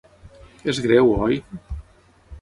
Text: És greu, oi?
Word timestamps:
És 0.73 0.79
greu, 0.87 1.13
oi? 1.27 1.39